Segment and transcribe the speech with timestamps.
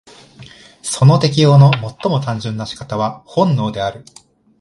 [0.81, 4.03] その適応の最も単純な仕方は本能である。